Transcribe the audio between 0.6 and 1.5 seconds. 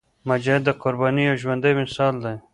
د قربانۍ یو